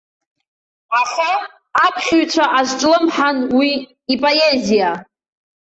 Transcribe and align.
Аха 1.01 1.31
аԥхьаҩцәа 1.85 2.45
азҿлымҳан 2.59 3.37
уи 3.59 3.69
ипоезиа. 4.13 4.91